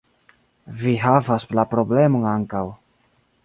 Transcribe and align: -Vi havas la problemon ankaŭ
-Vi 0.79 0.93
havas 1.03 1.45
la 1.59 1.67
problemon 1.75 2.27
ankaŭ 2.33 2.67